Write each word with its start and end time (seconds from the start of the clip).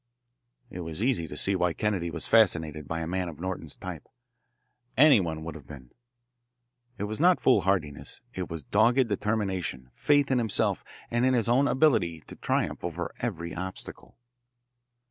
It 0.71 0.79
was 0.79 1.03
easy 1.03 1.27
to 1.27 1.37
see 1.37 1.55
why 1.55 1.73
Kennedy 1.73 2.09
was 2.09 2.27
fascinated 2.27 2.87
by 2.87 3.01
a 3.01 3.07
man 3.07 3.29
of 3.29 3.39
Norton's 3.39 3.75
type. 3.75 4.07
Anyone 4.97 5.43
would 5.43 5.53
have 5.53 5.67
been. 5.67 5.91
It 6.97 7.03
was 7.03 7.19
not 7.19 7.39
foolhardiness. 7.39 8.19
It 8.33 8.49
was 8.49 8.63
dogged 8.63 9.07
determination, 9.09 9.91
faith 9.93 10.31
in 10.31 10.39
himself 10.39 10.83
and 11.11 11.23
in 11.23 11.35
his 11.35 11.47
own 11.47 11.67
ability 11.67 12.21
to 12.25 12.35
triumph 12.35 12.83
over 12.83 13.13
every 13.19 13.53
obstacle. 13.53 14.17